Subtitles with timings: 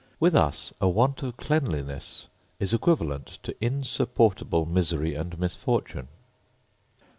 [0.19, 2.25] With us a want of cleanliness
[2.59, 6.07] is equivalent to insupportable misery and misfortune.